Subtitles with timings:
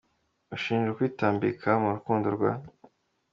[0.55, 2.51] ushinjwa kwitambika mu rukundo rwa.